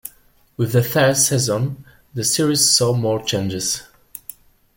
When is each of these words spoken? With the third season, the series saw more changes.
With 0.57 0.71
the 0.71 0.81
third 0.81 1.15
season, 1.17 1.85
the 2.15 2.23
series 2.23 2.71
saw 2.71 2.91
more 2.95 3.23
changes. 3.23 3.83